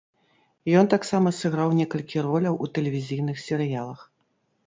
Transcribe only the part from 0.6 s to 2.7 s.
Ён таксама сыграў некалькі роляў у